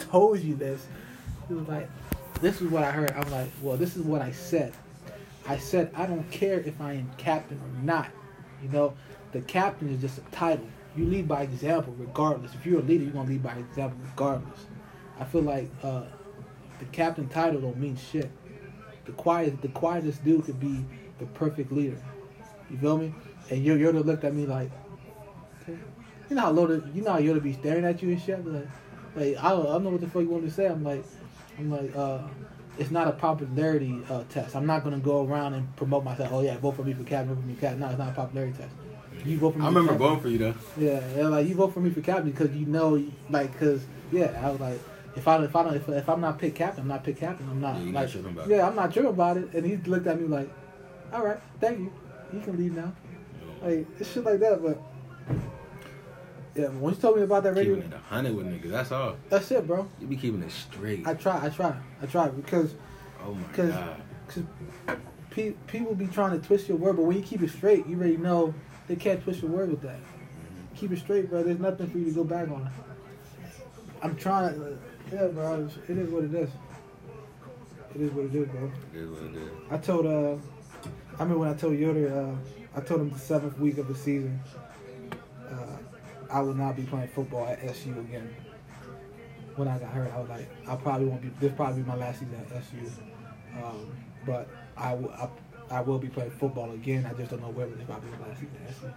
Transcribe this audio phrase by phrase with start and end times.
[0.00, 0.86] told you this.
[1.48, 1.88] He was like,
[2.40, 3.12] this is what I heard.
[3.12, 4.72] I'm like, well, this is what I said.
[5.46, 8.08] I said I don't care if I am captain or not.
[8.62, 8.94] You know,
[9.32, 10.66] the captain is just a title.
[10.96, 12.54] You lead by example, regardless.
[12.54, 14.66] If you're a leader, you're gonna lead by example, regardless.
[15.18, 16.04] I feel like uh,
[16.78, 18.30] the captain title don't mean shit.
[19.04, 20.84] The quiet, the quietest dude could be
[21.18, 22.00] the perfect leader.
[22.70, 23.14] You feel me?
[23.50, 24.70] And to looked at me like,
[25.62, 25.78] okay.
[26.28, 28.46] you know how Yoda, you Yoda be staring at you and shit.
[28.46, 28.68] Like,
[29.16, 30.66] like I don't, I don't know what the fuck you want me to say.
[30.66, 31.04] I'm like,
[31.58, 32.18] I'm like, uh,
[32.78, 34.54] it's not a popularity uh, test.
[34.56, 36.30] I'm not gonna go around and promote myself.
[36.32, 37.80] Oh yeah, vote for me for captain, vote for me for captain.
[37.80, 38.74] No, it's not a popularity test.
[39.24, 39.64] You vote for me.
[39.64, 40.54] I remember voting for you though.
[40.78, 44.40] Yeah, yeah, like you vote for me for captain because you know, like, cause yeah,
[44.42, 44.80] I was like,
[45.16, 47.46] if I if I don't if, if I'm not picked captain, I'm not picked captain.
[47.50, 48.56] I'm not Yeah, you're not like, tripping about it.
[48.56, 49.52] yeah, I'm not tripping about it.
[49.52, 50.48] And he looked at me like,
[51.12, 51.92] all right, thank you.
[52.32, 52.92] You can leave now.
[53.62, 54.80] Like it's shit like that, but
[56.54, 58.70] yeah, when you told me about that radio, Keeping it hundred with niggas.
[58.70, 59.16] That's all.
[59.28, 59.88] that's it, bro.
[60.00, 61.06] You be keeping it straight.
[61.06, 62.74] I try, I try, I try because
[63.24, 64.02] oh my Cause- god.
[64.28, 64.44] cause
[65.30, 67.96] pe- people be trying to twist your word, but when you keep it straight, you
[67.96, 68.52] already know
[68.88, 69.98] they can't twist your word with that.
[70.76, 71.42] Keep it straight, bro.
[71.42, 72.70] There's nothing for you to go back on.
[74.02, 74.78] I'm trying to,
[75.12, 75.68] yeah, bro.
[75.88, 76.48] It is what it is.
[77.94, 78.70] It is what it is, bro.
[78.94, 79.50] It is what it is.
[79.70, 80.36] I told, uh,
[81.18, 82.08] I remember when I told Yoder,
[82.74, 84.40] uh, I told him the seventh week of the season,
[86.30, 88.34] I will not be playing football at SU again.
[89.56, 91.30] When I got hurt, I was like, I probably won't be.
[91.40, 92.78] This probably be my last season at SU,
[93.62, 93.90] um,
[94.24, 95.10] but I will.
[95.12, 95.28] I,
[95.70, 97.06] I will be playing football again.
[97.06, 98.92] I just don't know whether this probably be my last season at SU.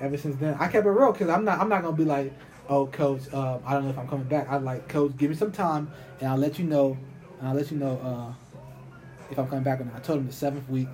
[0.00, 1.58] Ever since then, I kept it real because I'm not.
[1.58, 2.32] I'm not gonna be like,
[2.68, 3.32] oh, coach.
[3.34, 4.48] Um, I don't know if I'm coming back.
[4.48, 5.90] I'm like, coach, give me some time,
[6.20, 6.96] and I'll let you know.
[7.40, 8.60] And I'll let you know uh,
[9.30, 9.96] if I'm coming back or not.
[9.96, 10.88] I told him the seventh week,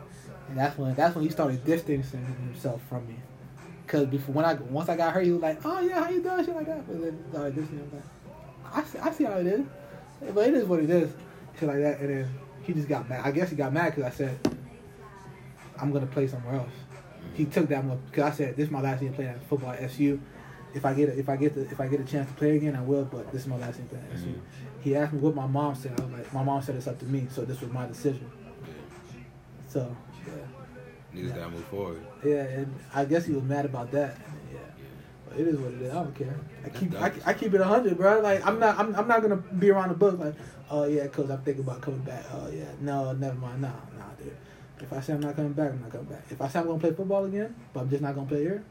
[0.49, 3.17] and that's when that's when he started distancing himself from me.
[3.87, 6.23] Cause before when I once I got hurt, he was like, "Oh yeah, how you
[6.23, 6.87] doing?" Shit like that.
[6.87, 7.79] But then he started distancing.
[7.91, 8.05] himself.
[8.73, 9.67] I see, I see how it is,
[10.35, 11.13] but it is what it is.
[11.59, 12.29] Shit like that, and then
[12.63, 13.21] he just got mad.
[13.25, 14.39] I guess he got mad because I said,
[15.79, 16.73] "I'm gonna play somewhere else."
[17.35, 19.71] He took that one because I said, "This is my last year playing at football
[19.73, 20.19] at SU.
[20.73, 22.57] If I get a, if I get the, if I get a chance to play
[22.57, 23.05] again, I will.
[23.05, 24.41] But this is my last year playing at SU." Mhm.
[24.81, 25.93] He asked me what my mom said.
[26.01, 28.31] I was like, "My mom said it's up to me, so this was my decision."
[29.69, 29.95] So
[31.15, 31.29] yeah.
[31.35, 32.03] Gotta move forward.
[32.25, 34.17] Yeah, and I guess he was mad about that.
[34.53, 34.59] Yeah,
[35.35, 35.41] Yeah.
[35.41, 35.91] it is what it is.
[35.93, 36.39] I don't care.
[36.65, 37.13] I That's keep I.
[37.27, 38.21] I keep it hundred, bro.
[38.21, 40.35] Like I'm not I'm, I'm not gonna be around the book like,
[40.71, 42.25] oh yeah, cause I'm thinking about coming back.
[42.33, 43.63] Oh yeah, no, never mind.
[43.63, 44.37] Nah, nah, dude.
[44.81, 46.25] If I say I'm not coming back, I'm not coming back.
[46.31, 48.65] If I say I'm gonna play football again, but I'm just not gonna play here,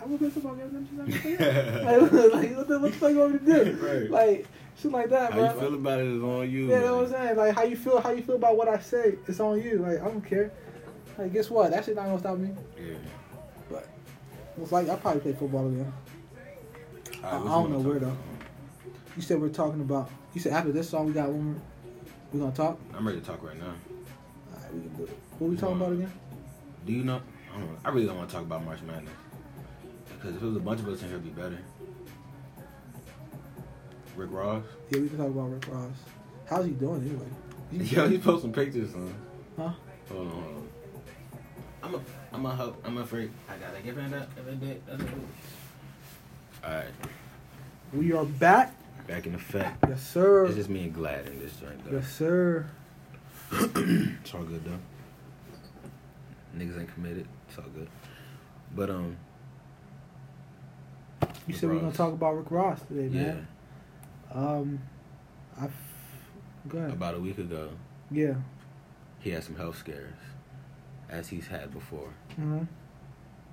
[0.00, 0.68] I will play football again.
[0.70, 1.82] But I'm just not gonna play here.
[1.84, 3.78] like, like what the what the fuck you want me to do?
[3.86, 4.10] Right.
[4.10, 4.46] Like
[4.80, 5.54] shit like that, How bro.
[5.54, 6.68] you feel about it is on you.
[6.68, 7.36] Yeah, that's what I'm saying.
[7.36, 9.78] Like how you feel, how you feel about what I say, it's on you.
[9.78, 10.52] Like I don't care.
[11.18, 11.70] Like guess what?
[11.70, 12.50] That shit not gonna stop me.
[12.78, 12.94] Yeah.
[13.70, 13.86] But
[14.60, 15.92] it's like I probably play football again.
[17.22, 18.16] All I right, what don't know where, though.
[19.16, 20.10] You said we're talking about.
[20.34, 21.62] You said after this song we got one more.
[22.32, 22.78] We gonna talk.
[22.96, 23.66] I'm ready to talk right now.
[24.54, 25.18] All right, we can do it.
[25.38, 26.12] What we talking about again?
[26.86, 27.20] Do you know?
[27.54, 27.78] I don't know.
[27.84, 29.12] I really don't want to talk about March Madness
[30.14, 31.58] because if it was a bunch of us in here, it'd be better.
[34.16, 34.62] Rick Ross.
[34.90, 35.90] Yeah, we can talk about Rick Ross.
[36.48, 37.26] How's he doing anyway?
[37.84, 39.14] He's- Yo, he posting pictures, son.
[39.56, 39.72] Huh?
[40.10, 40.59] Hold on, hold on.
[41.90, 42.00] I'm a,
[42.32, 42.82] I'm a hope.
[42.86, 43.30] I'm afraid.
[43.48, 44.28] I gotta give it up.
[44.36, 45.00] Give it up.
[46.64, 46.84] All right,
[47.92, 48.74] We are back.
[49.08, 49.84] back in effect.
[49.88, 50.46] Yes, sir.
[50.46, 51.96] It's just me and Glad in this joint, though.
[51.96, 52.66] Yes, sir.
[53.52, 54.78] It's all good though.
[56.56, 57.26] Niggas ain't committed.
[57.48, 57.88] It's all good.
[58.76, 59.16] But um,
[61.22, 63.46] You Rick said we're gonna talk about Rick Ross today, man.
[64.32, 64.48] yeah, man.
[64.60, 64.78] Um,
[65.60, 65.68] I.
[66.68, 66.92] Go ahead.
[66.92, 67.70] about a week ago,
[68.10, 68.34] yeah.
[69.20, 70.12] he had some health scares,
[71.10, 72.08] as he's had before.
[72.36, 72.62] hmm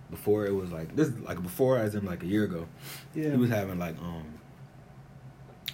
[0.09, 2.68] Before it was like this, like before, as in like a year ago,
[3.16, 3.31] Yeah.
[3.31, 4.23] he was having like um,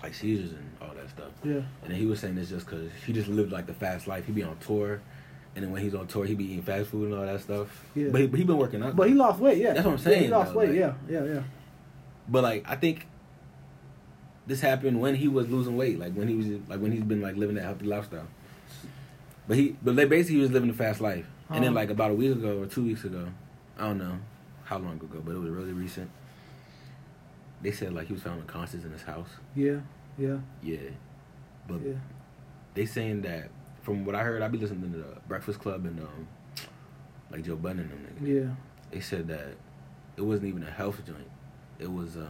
[0.01, 1.31] like seizures and all that stuff.
[1.43, 1.53] yeah.
[1.83, 4.25] And then he was saying this just because he just lived like the fast life.
[4.25, 5.01] He'd be on tour,
[5.55, 7.67] and then when he's on tour, he'd be eating fast food and all that stuff.
[7.95, 8.07] Yeah.
[8.11, 8.95] But he, but he been working out.
[8.95, 9.57] But he lost weight.
[9.59, 9.73] Yeah.
[9.73, 10.69] That's what I'm Yeah, saying, he lost though, weight.
[10.69, 10.93] like- yeah.
[11.09, 11.23] Yeah.
[11.25, 11.43] Yeah.
[12.27, 13.05] But like I think
[14.47, 17.21] this happened when he was losing weight, like when he was like when he's been
[17.21, 18.27] like living that healthy lifestyle.
[19.47, 21.25] But he but they basically he was living a fast life.
[21.49, 21.75] And then Uh-huh.
[21.81, 23.27] like about a week ago or two weeks ago,
[23.77, 24.17] I don't know
[24.63, 26.09] how long ago, but it was really recent.
[27.61, 29.29] They said like he was found unconscious in his house.
[29.55, 29.79] Yeah.
[30.17, 30.37] Yeah.
[30.61, 30.77] Yeah.
[31.67, 31.93] But Yeah.
[32.73, 33.49] they saying that
[33.81, 36.27] from what I heard, I be listening to the Breakfast Club and um
[37.31, 38.27] like Joe Budden and them niggas.
[38.47, 38.55] Yeah.
[38.91, 39.55] They said that
[40.17, 41.29] it wasn't even a health joint.
[41.79, 42.29] It was um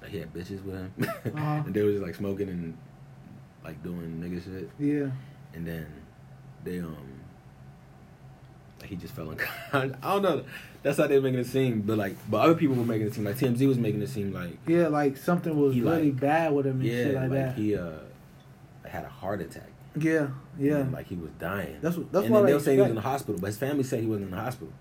[0.00, 0.92] like he had bitches with him,
[1.36, 1.62] Uh-huh.
[1.66, 2.76] and they was just like smoking and
[3.64, 4.70] like doing nigga shit.
[4.78, 5.10] Yeah.
[5.54, 5.86] And then
[6.64, 6.96] they um
[8.84, 9.38] he just fell in.
[9.72, 10.44] I don't know.
[10.82, 13.24] That's how they're making it seem, but like, but other people were making it seem
[13.24, 16.66] like TMZ was making it seem like Yeah, like something was really like- bad with
[16.66, 17.54] him and yeah, shit like, like that.
[17.56, 17.90] he uh
[18.84, 19.70] had a heart attack.
[19.98, 20.28] yeah,
[20.58, 20.78] yeah.
[20.78, 21.78] and, like he was dying.
[21.80, 22.10] that's what.
[22.12, 23.84] That's and why then they were saying he was in the hospital, but his family
[23.84, 24.72] said he wasn't in the hospital.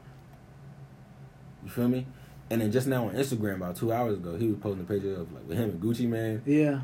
[1.64, 2.08] You feel me?
[2.50, 5.14] And then just now on Instagram, about two hours ago, he was posting a picture
[5.16, 6.82] of like with him and Gucci Mane, Yeah,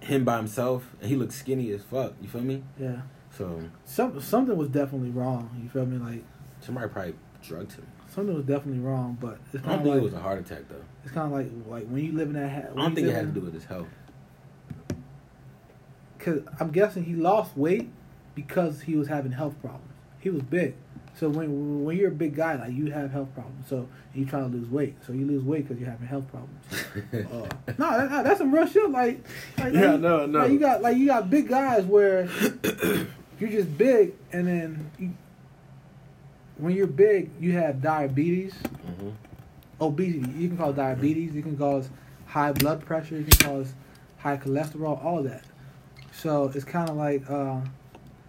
[0.00, 2.14] him by himself, and he looked skinny as fuck.
[2.22, 2.62] You feel me?
[2.78, 3.02] yeah.
[3.36, 5.50] So Some something was definitely wrong.
[5.62, 5.98] You feel me?
[5.98, 6.24] Like
[6.60, 7.86] somebody probably drugged him.
[8.08, 9.18] something was definitely wrong.
[9.20, 10.84] But it's I don't think like it was a heart attack though.
[11.04, 12.50] it's kind of like like when you live in that.
[12.50, 13.88] Ha- I don't think it had to do with his health.
[16.18, 17.90] Because I'm guessing he lost weight
[18.34, 19.90] because he was having health problems.
[20.20, 20.74] He was big.
[21.16, 23.68] So when when you're a big guy, like you have health problems.
[23.68, 24.96] So you trying to lose weight.
[25.06, 26.50] So you lose weight because you're having health problems.
[27.14, 27.48] Uh,
[27.78, 28.90] no, that- that's some real shit.
[28.90, 29.24] Like,
[29.58, 30.38] like Yeah, like, no, no.
[30.40, 32.28] Like you got like you got big guys where
[33.44, 35.12] you're just big, and then you,
[36.56, 39.10] when you're big, you have diabetes, hmm
[39.80, 40.30] obesity.
[40.38, 41.34] You can cause diabetes.
[41.34, 41.88] You can cause
[42.26, 43.16] high blood pressure.
[43.18, 43.72] You can cause
[44.18, 45.04] high cholesterol.
[45.04, 45.42] All that.
[46.12, 47.58] So it's kind of like, uh,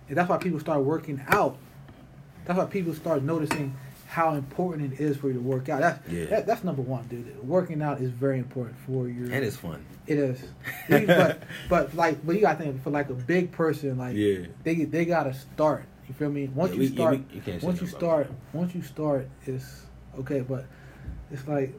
[0.09, 1.57] and that's why people start working out.
[2.45, 3.75] That's why people start noticing
[4.07, 5.81] how important it is for you to work out.
[5.81, 6.25] That's Yeah.
[6.25, 7.47] that, that's number one, dude.
[7.47, 9.25] Working out is very important for your.
[9.31, 9.85] And it's fun.
[10.07, 10.39] It is,
[10.89, 14.45] but but like, but you gotta think for like a big person, like Yeah.
[14.63, 15.85] they they gotta start.
[16.07, 16.47] You feel me?
[16.53, 19.27] Once Yeah, you we- yeah, start, we- you once you start, about once you start,
[19.45, 19.81] it's
[20.19, 20.41] okay.
[20.41, 20.65] But
[21.31, 21.73] it's like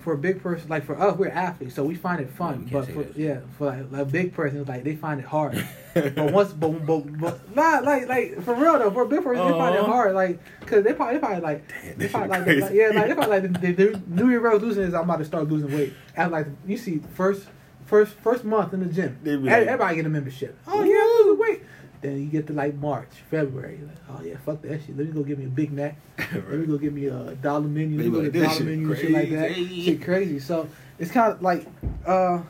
[0.00, 2.60] for a big person, like for us, we're athletes, so we find it fun.
[2.68, 3.16] can't but for that.
[3.16, 5.62] yeah, for like, a big person, like they find it hard.
[5.94, 8.90] but once, but, but, but not like like for real though.
[8.90, 9.90] For a big person, they find it Uh-huh.
[9.92, 13.08] hard, like because they probably they probably like Damn, they probably like, like yeah like
[13.08, 15.72] they probably like the, the, the New Year resolution is I'm about to start losing
[15.74, 15.94] weight.
[16.16, 17.46] And like you see first
[17.90, 20.56] first first month in the gym, They be every- like- everybody get a membership.
[20.66, 21.62] Oh yeah, I'm weight.
[22.00, 23.78] Then you get to like March, February.
[23.86, 24.96] Like, oh yeah, fuck that shit.
[24.96, 25.98] Let me go get me a Big Mac.
[26.32, 27.98] Let me go get me a dollar menu.
[27.98, 29.52] Let me go get a dollar menu and shit like that.
[29.52, 30.38] crazy." Shit crazy.
[30.38, 30.66] So
[30.98, 31.66] it's kind of like,
[32.06, 32.40] uh,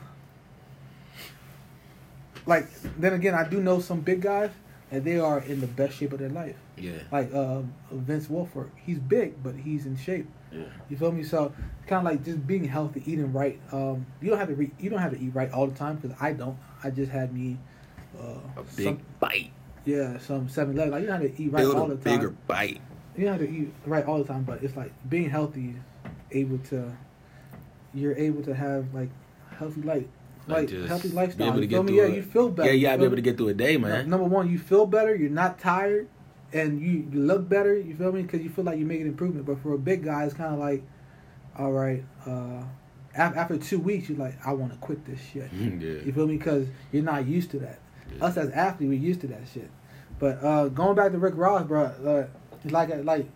[2.45, 2.67] like
[2.97, 4.51] then again, I do know some big guys
[4.91, 6.55] and they are in the best shape of their life.
[6.77, 6.91] Yeah.
[7.11, 7.61] Like uh,
[7.91, 10.27] Vince Wilfork, he's big, but he's in shape.
[10.51, 10.63] Yeah.
[10.89, 11.23] You feel me?
[11.23, 13.59] So it's kind of like just being healthy, eating right.
[13.71, 15.95] Um, you don't have to re- you don't have to eat right all the time
[15.97, 16.57] because I don't.
[16.83, 17.57] I just had me
[18.19, 19.51] uh, A big some, bite.
[19.85, 20.91] yeah some seven eleven.
[20.91, 22.17] Like you don't have to eat right Build all the time.
[22.17, 22.81] bigger bite.
[23.15, 25.75] You don't have to eat right all the time, but it's like being healthy,
[26.31, 26.91] able to
[27.93, 29.09] you're able to have like
[29.57, 30.05] healthy life,
[30.47, 31.47] Like, like healthy be lifestyle.
[31.47, 31.87] able to You get feel me?
[31.93, 32.15] through Yeah, it.
[32.15, 32.69] you feel better.
[32.69, 34.09] Yeah, you gotta be able to get through a day, man.
[34.09, 35.15] Number one, you feel better.
[35.15, 36.07] You're not tired,
[36.53, 37.77] and you, you look better.
[37.77, 38.23] You feel me?
[38.23, 39.45] Because you feel like you're making improvement.
[39.45, 40.83] But for a big guy, it's kind of like,
[41.57, 42.03] all right.
[42.25, 42.63] Uh,
[43.15, 45.51] after two weeks, you're like, I want to quit this shit.
[45.53, 46.37] You feel me?
[46.37, 47.79] Because you're not used to that.
[48.17, 48.25] Yeah.
[48.25, 49.69] Us as athletes, we're used to that shit.
[50.17, 52.27] But uh, going back to Rick Ross, bro, uh,
[52.65, 53.27] like like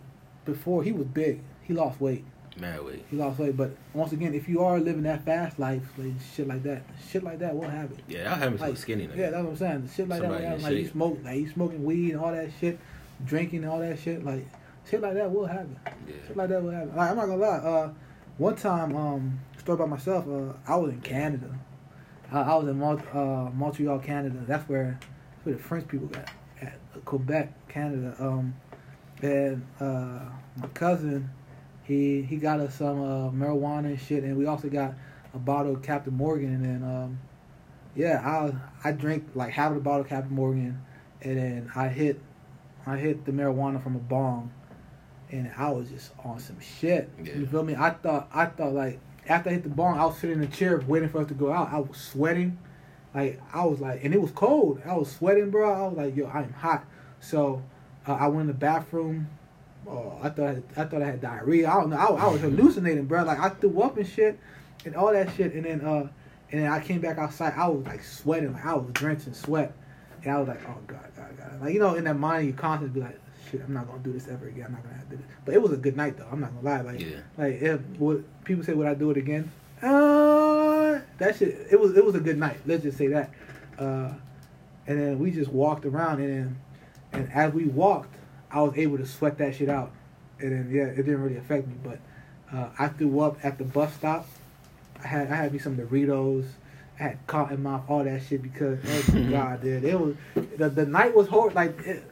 [0.45, 2.23] before he was big, he lost weight.
[2.57, 3.05] Mad weight.
[3.11, 3.57] He lost weight.
[3.57, 7.23] But once again, if you are living that fast life, like shit like that, shit
[7.23, 7.97] like that will happen.
[8.07, 9.13] Yeah, I'll have him so Like, skinny now.
[9.15, 9.89] Yeah, that's what I'm saying.
[9.93, 10.63] Shit like Somebody that, will happen.
[10.75, 12.79] like you smoke, like you smoking weed and all that shit,
[13.25, 14.47] drinking and all that shit, like
[14.89, 15.77] shit like that will happen.
[16.07, 16.33] Shit Yeah.
[16.35, 16.95] like that will happen.
[16.95, 17.57] Like, I'm not gonna lie.
[17.57, 17.93] Uh,
[18.37, 20.25] one time, um, story about myself.
[20.27, 21.57] Uh, I was in Canada.
[22.31, 24.39] I, I was in Mont- uh, Montreal, Canada.
[24.47, 26.29] That's where, that's where the French people got
[26.61, 28.15] at Quebec, Canada.
[28.19, 28.55] Um,
[29.21, 30.19] and uh,
[30.57, 31.29] my cousin,
[31.85, 34.93] he he got us some uh, marijuana and shit, and we also got
[35.33, 37.19] a bottle of Captain Morgan, and then um,
[37.95, 40.81] yeah, I I drank like half of the bottle of Captain Morgan,
[41.21, 42.19] and then I hit
[42.85, 44.51] I hit the marijuana from a bong,
[45.31, 47.09] and I was just on some shit.
[47.23, 47.35] Yeah.
[47.35, 47.75] You feel me?
[47.75, 50.47] I thought I thought like after I hit the bong, I was sitting in a
[50.47, 51.71] chair waiting for us to go out.
[51.71, 52.57] I was sweating,
[53.13, 54.81] like I was like, and it was cold.
[54.85, 55.71] I was sweating, bro.
[55.71, 56.85] I was like, yo, I'm hot.
[57.19, 57.63] So
[58.07, 59.27] uh, I went in the bathroom.
[59.87, 61.69] Oh, I thought I, had, I thought I had diarrhea.
[61.69, 61.97] I don't know.
[61.97, 63.23] I, I was hallucinating, bro.
[63.23, 64.39] Like I threw up and shit,
[64.85, 65.53] and all that shit.
[65.53, 66.07] And then uh,
[66.51, 67.53] and then I came back outside.
[67.55, 69.73] I was like sweating, like I was drenched in sweat.
[70.23, 71.61] And I was like, oh god, god, god.
[71.61, 73.19] Like you know, in that mind, you constantly be like,
[73.51, 74.65] shit, I'm not gonna do this ever again.
[74.67, 75.31] I'm not gonna have to do this.
[75.45, 76.27] But it was a good night though.
[76.31, 76.81] I'm not gonna lie.
[76.93, 77.17] Like, Yeah.
[77.37, 79.51] like if would people say would I do it again?
[79.83, 81.67] Uh, that shit.
[81.71, 82.57] It was it was a good night.
[82.65, 83.29] Let's just say that.
[83.77, 84.13] Uh,
[84.87, 86.59] and then we just walked around, and then
[87.13, 88.15] and as we walked,
[88.51, 89.91] I was able to sweat that shit out.
[90.39, 91.99] And then yeah, it didn't really affect me, but
[92.53, 94.27] uh, I threw up at the bus stop.
[95.03, 96.45] I had I had me some Doritos.
[96.99, 100.15] I had cotton mouth, all that shit because oh god, dude, it was
[100.57, 101.53] the the night was hard.
[101.55, 102.03] Like it,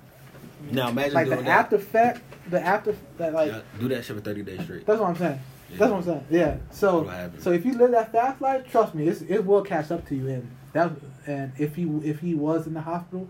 [0.71, 1.59] Now imagine like doing the that.
[1.65, 4.85] after effect, the after that like Yeah, do that shit for thirty days straight.
[4.85, 5.39] that's what I'm saying.
[5.69, 5.77] Yeah.
[5.77, 6.25] That's what I'm saying.
[6.29, 6.57] Yeah.
[6.71, 10.07] So so if you live that fast life, trust me, it's, it will catch up
[10.09, 10.27] to you.
[10.29, 10.91] And that
[11.27, 13.29] and if he if he was in the hospital,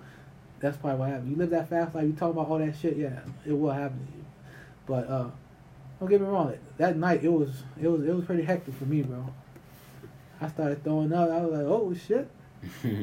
[0.63, 1.29] that's probably what happened.
[1.29, 3.99] You live that fast life, you talk about all that shit, yeah, it will happen
[4.07, 4.25] to you.
[4.85, 5.29] But uh,
[5.99, 6.53] don't get me wrong.
[6.77, 9.27] That night it was it was it was pretty hectic for me, bro.
[10.39, 11.29] I started throwing up.
[11.29, 12.29] I was like, oh shit.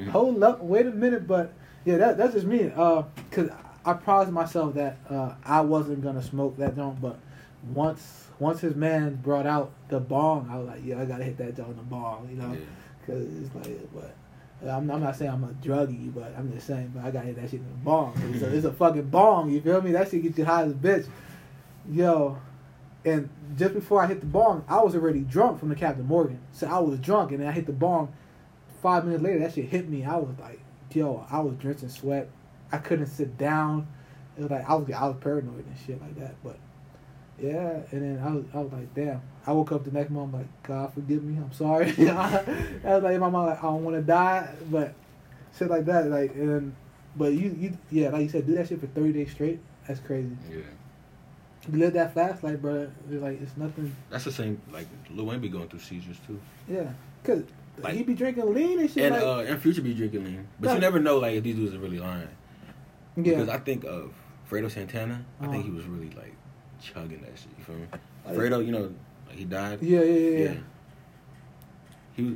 [0.11, 1.27] Hold up, wait a minute.
[1.27, 1.53] But
[1.85, 2.73] yeah, that that's just me.
[2.75, 3.51] Uh, cause
[3.85, 7.01] I promised myself that uh, I wasn't gonna smoke that joint.
[7.01, 7.19] But
[7.75, 11.37] once once his man brought out the bong, I was like, yeah, I gotta hit
[11.39, 12.59] that joint the bong, you know, Yeah.
[13.07, 14.15] cause it's like, but.
[14.63, 17.37] I'm, I'm not saying I'm a druggie, but I'm just saying, but I gotta hit
[17.37, 18.15] that shit in the bong.
[18.33, 19.93] It's a, it's a fucking bong, you feel me?
[19.93, 21.07] That shit get you high as a bitch.
[21.91, 22.39] Yo,
[23.05, 26.41] and just before I hit the bong, I was already drunk from the Captain Morgan.
[26.53, 28.13] So I was drunk, and then I hit the bong.
[28.83, 30.05] Five minutes later, that shit hit me.
[30.05, 30.61] I was like,
[30.93, 32.29] yo, I was drenching sweat.
[32.73, 33.87] I couldn't sit down.
[34.37, 36.35] It was like I was I was paranoid and shit like that.
[36.43, 36.59] But
[37.43, 39.21] yeah, and then I was I was like, damn.
[39.47, 41.87] I woke up the next morning, like, God forgive me, I'm sorry.
[41.99, 42.45] I
[42.85, 44.93] was like, in my mind, like, I don't want to die, but
[45.59, 46.75] shit like that, like, and
[47.17, 49.61] but you you yeah, like you said, do that shit for thirty days straight.
[49.89, 50.37] That's crazy.
[50.51, 50.59] Yeah.
[51.71, 52.89] You live that fast, like, bro.
[53.11, 53.95] It's like it's nothing.
[54.11, 54.61] That's the same.
[54.73, 56.91] Like Lil Wayne be going through seizures too, Yeah,
[57.25, 57.43] cause
[57.79, 59.05] Like- he be drinking lean and shit.
[59.05, 60.75] and like, uh, and Future be drinking lean, but Yeah.
[60.75, 62.29] you never know like if these dudes are really lying.
[63.17, 64.13] yeah, Because I think of
[64.51, 65.25] Fredo Santana.
[65.41, 65.63] I think Uh-huh.
[65.65, 66.35] he was really like
[66.81, 67.49] chugging that shit.
[67.59, 67.87] You feel me?
[68.27, 68.93] Like- Fredo, you know,
[69.31, 69.79] he died.
[69.83, 70.39] yeah, yeah, yeah.
[70.51, 70.55] yeah.
[72.15, 72.23] He.
[72.25, 72.35] was-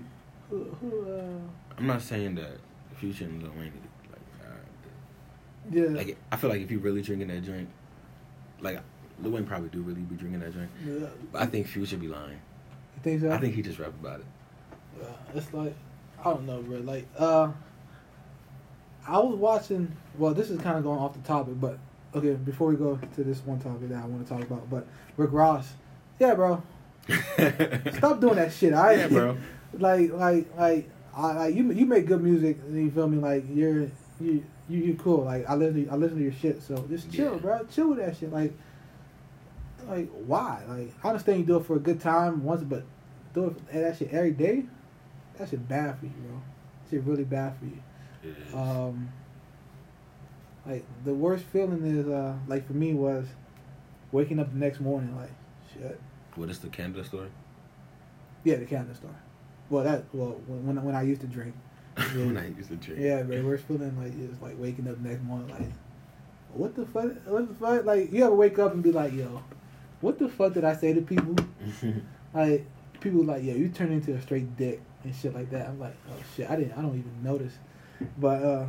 [0.51, 2.59] Who, who, uh, I'm not saying that
[2.97, 3.73] Future and Lil Wayne.
[4.11, 7.69] Like, uh, yeah, like I feel like if you really drinking that drink,
[8.61, 8.81] like
[9.23, 10.71] Lil Wayne probably do really be drinking that drink.
[10.87, 11.07] yeah.
[11.33, 12.33] But I think Future be lying.
[12.97, 13.31] You think so?
[13.31, 14.27] I think he just rap about it.
[15.03, 15.75] Uh, it's like
[16.21, 16.79] I don't know, bro.
[16.79, 17.49] Like, uh,
[19.07, 19.95] I was watching.
[20.17, 21.79] Well, this is kind of going off the topic, but
[22.15, 22.33] okay.
[22.35, 25.33] Before we go to this one topic that I want to talk about, but Rick
[25.33, 25.73] Ross,
[26.19, 26.63] yeah, bro,
[27.09, 28.73] stop doing that shit.
[28.73, 29.37] I Yeah, bro.
[29.79, 31.71] like, like, like, I, like you.
[31.73, 32.59] You make good music.
[32.71, 33.19] You feel me?
[33.19, 33.89] Like you're
[34.21, 34.45] you.
[34.69, 35.25] You you cool.
[35.25, 35.85] Like I listen.
[35.87, 36.63] To, I listen to your shit.
[36.63, 37.39] So just chill, Yeah.
[37.39, 37.65] bro.
[37.71, 38.33] Chill with that shit.
[38.33, 38.53] Like,
[39.89, 40.63] like why?
[40.67, 42.85] Like I understand you do it for a good time once, but
[43.35, 44.65] do it that shit every day.
[45.39, 46.41] That shit bad for you, bro.
[46.91, 47.79] Shit really bad for you.
[48.59, 49.11] Um,
[50.67, 53.27] like the worst feeling is uh like for me was
[54.13, 55.33] waking up the next morning like
[55.73, 56.01] shit.
[56.37, 57.29] what is the Canada story?
[58.45, 59.17] Yeah, the Canada store.
[59.71, 61.55] Well, that well when when, I used to drink.
[61.97, 62.05] Yeah.
[62.27, 63.01] when I used to drink.
[63.01, 65.71] Yeah, but worst feeling like is like waking up the next morning like,
[66.53, 67.11] what the fuck?
[67.27, 67.85] What the fuck?
[67.85, 69.43] Like you ever wake up and be like, yo,
[70.01, 71.37] what the fuck did I say to people?
[72.35, 72.67] Like
[72.99, 75.69] people like, yeah, you turn into a straight dick and shit like that.
[75.69, 77.53] I'm like, oh shit, I didn't, I don't even notice.
[78.19, 78.67] But uh,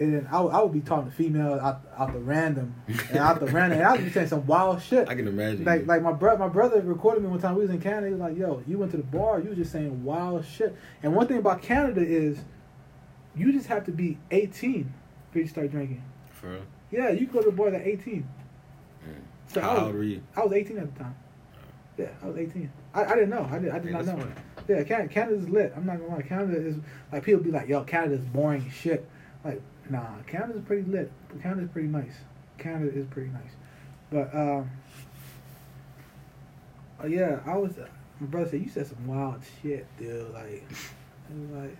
[0.00, 2.74] and then I, would- I would be talking to females out out the random
[3.08, 5.08] and out the random, and I would be saying some wild shit.
[5.08, 5.64] I can imagine.
[5.64, 7.54] Like like my brother my brother recorded me one time.
[7.56, 8.06] We was in Canada.
[8.06, 9.40] He was like, "Yo, you went to the bar.
[9.40, 12.38] You was just saying wild shit." And one thing about Canada is,
[13.36, 14.92] you just have to be 18
[15.32, 16.02] for you to start drinking.
[16.32, 16.62] For real?
[16.90, 18.26] Yeah, you go to the bar at 18.
[19.06, 19.12] Mm.
[19.48, 20.22] So How I was, old were you?
[20.36, 21.16] I was 18 at the time.
[21.98, 22.70] Yeah, I was 18.
[22.94, 23.48] I, I didn't know.
[23.50, 24.14] I did, I did Hey, not know.
[24.14, 24.30] smart.
[24.68, 25.72] Yeah, Canada, Canada's lit.
[25.76, 26.22] I'm not gonna lie.
[26.22, 26.76] Canada is
[27.10, 29.08] like people be like, "Yo, Canada's boring shit."
[29.44, 31.10] Like, nah, Canada's pretty lit.
[31.42, 32.14] Canada's pretty nice.
[32.58, 33.52] Canada is pretty nice.
[34.10, 34.70] But um,
[37.02, 37.72] uh, yeah, I was.
[38.20, 40.32] My brother said you said some wild shit, dude.
[40.32, 40.64] Like,
[41.52, 41.76] like,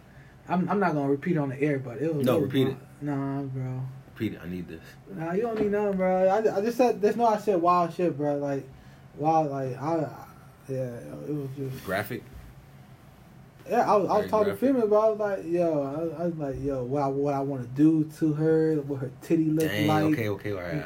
[0.49, 2.27] I'm I'm not gonna repeat on the air, but it was.
[2.27, 2.77] No, was repeat it.
[2.77, 2.81] wild.
[3.01, 3.83] Nah, bro.
[4.17, 4.83] Pete, I need this.
[5.15, 6.27] Nah, you don't need nothing, bro.
[6.27, 7.27] I, I just said there's no.
[7.27, 8.37] I said wild shit, bro.
[8.37, 8.69] Like,
[9.17, 9.51] wild.
[9.51, 10.09] Like, I.
[10.69, 11.85] Yeah, it was just.
[11.85, 12.23] Graphic.
[13.71, 16.13] Yeah, I was, I was talking to female, but I was like, yo, I, was-
[16.19, 19.11] I was like, yo, what I, what I want to do to her, what her
[19.23, 19.87] titty look Dang.
[19.87, 20.05] like.
[20.05, 20.29] Okay.
[20.29, 20.53] Okay.
[20.53, 20.85] All right.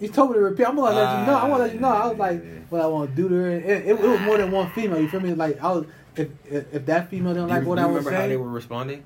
[0.00, 0.64] You told me to repeat.
[0.66, 1.36] I'm gonna let you know.
[1.38, 1.88] I'm gonna let you know.
[1.88, 3.50] I was Ah, like, what I want to do to her.
[3.50, 5.00] And it, it, was more than one female.
[5.00, 5.34] You feel me?
[5.34, 7.86] Like I was, if if, if that female didn't Do like you, what do I
[7.88, 9.04] you was remember how they saying, were responding?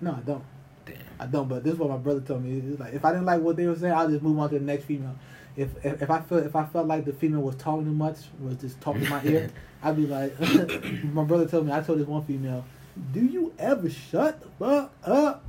[0.00, 0.44] no, I don't.
[0.86, 0.96] Damn.
[1.20, 1.48] I don't.
[1.48, 2.58] But this is what my brother told me.
[2.66, 4.58] It's like if I didn't like what they were saying, I'll just move on to
[4.58, 5.14] the next female.
[5.56, 8.18] If if, if I felt if I felt like the female was talking too much,
[8.40, 9.50] was just talking in my ear,
[9.82, 10.38] I'd be like,
[11.04, 11.72] my brother told me.
[11.72, 12.64] I told this one female,
[13.12, 15.44] "Do you ever shut the fuck up?"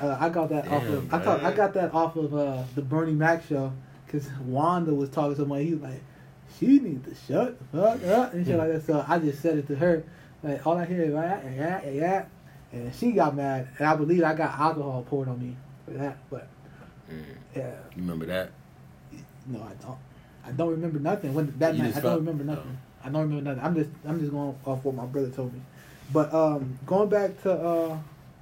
[0.00, 2.64] Uh, I got that off Damn, of I thought I got that off of uh,
[2.74, 3.72] the Bernie Mac show
[4.04, 5.66] because Wanda was talking to somebody.
[5.66, 6.02] He was like,
[6.58, 8.84] "She needs to shut the fuck up" and shit like that.
[8.84, 10.04] So I just said it to her.
[10.42, 12.24] Like all I hear is yeah, yeah, yeah,
[12.72, 16.18] and she got mad, and I believe I got alcohol poured on me for that.
[16.28, 16.48] But
[17.10, 17.22] Mm.
[17.54, 18.50] yeah, You remember that?
[19.46, 19.98] No, I don't.
[20.44, 21.96] I don't remember nothing when that You night.
[21.96, 22.78] I don't remember nothing.
[23.04, 23.64] I don't remember nothing.
[23.64, 25.60] I'm just I'm just going off what my brother told me.
[26.12, 27.98] But um, going back to uh,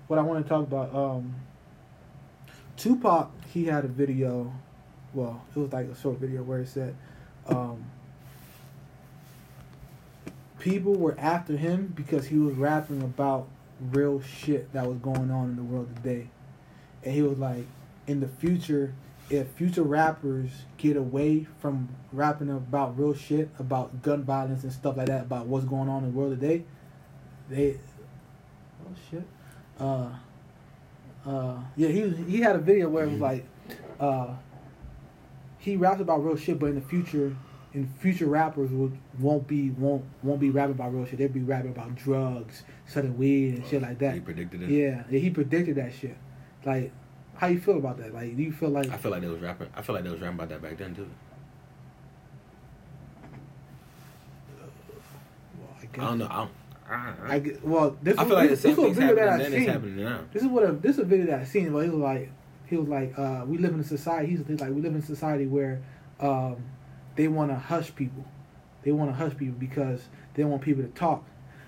[0.07, 1.35] what I want to talk about, um,
[2.77, 4.53] Tupac he had a video.
[5.15, 6.97] Well, it was like a short video where it said,
[7.47, 7.85] um,
[10.59, 13.47] people were after him because he was rapping about
[13.93, 16.29] real shit that was going on in the world today,
[17.05, 17.65] and he was like,
[18.09, 18.93] in the future,
[19.31, 24.97] if future rappers get away from rapping about real shit about gun violence and stuff
[24.97, 26.65] like that about what's going on in the world today,
[27.49, 27.79] they
[28.85, 29.27] oh shit.
[29.79, 30.11] Uh
[31.27, 33.47] uh yeah, he he had a video where it was like
[33.99, 34.35] uh
[35.59, 37.35] he raps about real shit, but in the future
[37.73, 41.19] in future rappers would won't be won't won't be rapping about real shit.
[41.19, 44.15] They'll be rapping about drugs, selling weed and shit like that.
[44.15, 44.71] He predicted it.
[44.71, 46.17] Yeah, yeah, he predicted that shit.
[46.65, 46.93] Like,
[47.37, 48.15] how you feel about that?
[48.15, 49.69] Like, do you feel like I feel like they was rapping.
[49.75, 51.09] I feel like they was rapping about that back then too.
[55.59, 56.27] well, I, I don't know.
[56.27, 56.51] I, don't,
[56.91, 59.01] I, I get, well, this I was, feel like the this, same this was a
[59.01, 59.69] video that I seen.
[59.69, 60.21] happening now.
[60.33, 61.73] This is what a this is a video that I seen.
[61.73, 62.31] But he was like,
[62.67, 64.31] he was like, uh, we live in a society.
[64.31, 65.83] He's he's like, we live in a society where
[66.21, 66.57] um,
[67.17, 68.25] they want to hush people.
[68.83, 70.03] They want to hush people because
[70.35, 71.25] they want people to talk.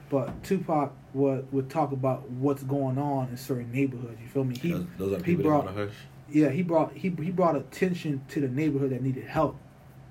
[0.09, 4.21] But Tupac would would talk about what's going on in certain neighborhoods.
[4.21, 4.57] You feel me?
[4.57, 5.95] He those, those he brought- want to hush.
[6.31, 9.57] yeah, he brought he he brought attention to the neighborhood that needed help,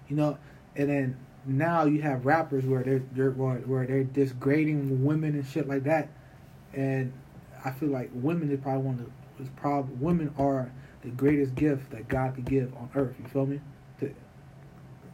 [0.09, 0.37] you know.
[0.75, 5.45] And then now you have rappers where they're they're where, where they're disgrading women and
[5.47, 6.09] shit like that,
[6.73, 7.13] and
[7.63, 9.05] I feel like women is probably one of
[9.37, 10.71] the is probably women are
[11.03, 13.15] the greatest gift that God could give on earth.
[13.21, 13.61] You feel me?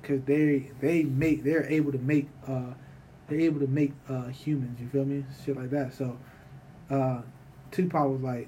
[0.01, 2.73] Because they they make they're able to make uh
[3.31, 4.79] they're able to make uh humans.
[4.79, 5.25] You feel me?
[5.45, 5.93] Shit like that.
[5.93, 6.17] So,
[6.89, 7.21] uh,
[7.71, 8.47] Tupac was like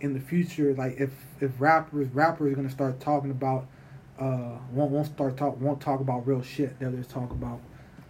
[0.00, 1.10] in the future, like if
[1.40, 3.66] if rappers rappers are gonna start talking about
[4.18, 6.78] uh won't won't start talk won't talk about real shit.
[6.78, 7.60] They'll just talk about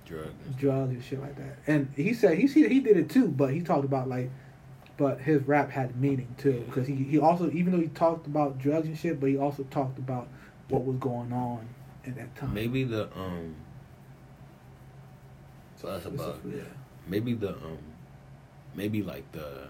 [0.06, 0.56] Drugs.
[0.58, 1.58] drugs and shit like that.
[1.66, 4.30] And he said he he, he did it too, but he talked about like
[4.96, 8.58] but his rap had meaning too because he he also even though he talked about
[8.58, 10.28] drugs and shit, but he also talked about
[10.68, 11.66] what was going on
[12.06, 12.54] at that time.
[12.54, 13.54] Maybe the um.
[15.80, 16.62] So that's about yeah.
[17.06, 17.78] maybe the um,
[18.74, 19.68] maybe like the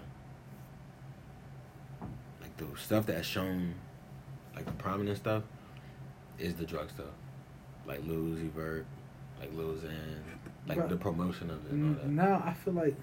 [2.41, 3.75] like the stuff that's shown,
[4.55, 5.45] like the prominent stuff,
[6.39, 7.15] is the drug stuff,
[7.87, 8.87] like Lil Uzi Vert,
[9.39, 9.91] like Lil Xan,
[10.67, 10.89] like Bruh.
[10.89, 11.73] the promotion of it.
[11.73, 12.11] And all that.
[12.11, 12.97] Now I feel like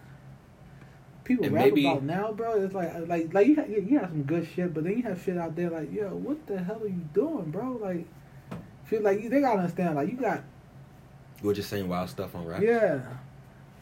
[1.24, 2.62] people And rap maybe- about now, bro.
[2.62, 5.22] It's like like like you have, you have some good shit, but then you have
[5.24, 7.80] shit out there like yo, what the hell are you doing, bro?
[7.82, 8.06] Like
[8.84, 10.44] feel like you, they gotta understand like you got
[11.44, 12.62] We're just saying wild stuff on rap.
[12.62, 13.02] yeah,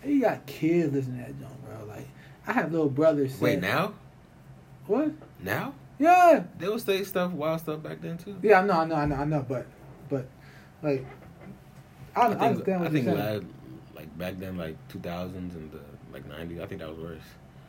[0.06, 1.86] you got kids listening to that junk, bro.
[1.88, 2.08] Like
[2.48, 3.40] I have little brothers.
[3.40, 3.94] Wait saying- now?
[4.88, 5.12] what?
[5.42, 5.74] Now?
[5.98, 8.36] Yeah, They would say stuff, wild stuff back then too.
[8.44, 9.66] yeah, I know, I know, I know, I know, but
[10.10, 10.28] but
[10.84, 11.06] like
[12.16, 13.26] I, I, I understand what I think you're saying.
[13.34, 13.46] lad,
[13.96, 15.80] like back then, like two thousands and the
[16.12, 16.60] like nineties.
[16.60, 17.24] I think that was worse.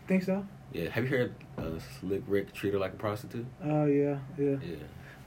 [0.08, 0.44] Think so?
[0.72, 3.46] Yeah, have you heard uh, Slick Rick treat her like a prostitute?
[3.64, 4.56] Oh yeah, yeah.
[4.60, 4.76] Yeah,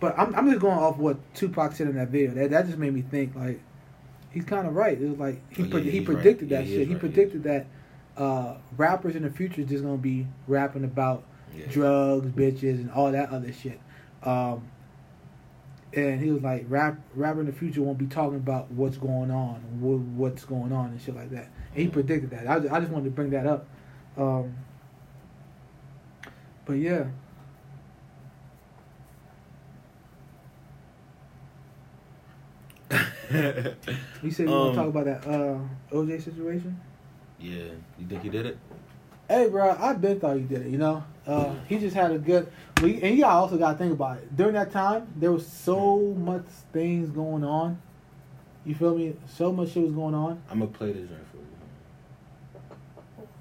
[0.01, 2.31] But I'm I'm just going off what Tupac said in that video.
[2.31, 3.61] That that just made me think like
[4.31, 4.99] he's kind of right.
[4.99, 6.05] It was like he Oh, yeah, pre- yeah, he right.
[6.05, 6.87] predicted Yeah, that he shit.
[6.87, 7.65] He right, predicted that
[8.17, 11.23] uh, rappers in the future is just gonna be rapping about
[11.55, 11.65] yeah.
[11.67, 13.79] drugs, bitches, and all that other shit.
[14.23, 14.67] Um,
[15.93, 19.31] and he was like, rap rapper in the future won't be talking about what's going
[19.31, 21.49] on, what, what's going on, and shit like that.
[21.73, 22.47] And he predicted that.
[22.47, 23.65] I just, I just wanted to bring that up.
[24.17, 24.55] Um,
[26.65, 27.05] but yeah.
[33.31, 35.59] You said you want Um, to talk about that uh,
[35.91, 36.79] OJ situation?
[37.39, 37.63] yeah,
[37.97, 38.57] you think he did it?
[39.27, 40.69] Hey, bro, I been thought he did it.
[40.69, 42.51] You know, uh, he just had a good.
[42.81, 44.35] And you also got to think about it.
[44.35, 47.79] During that time, there was so much things going on.
[48.65, 49.15] You feel me?
[49.27, 50.41] So much shit was going on.
[50.49, 51.43] I'm gonna play this joint for you.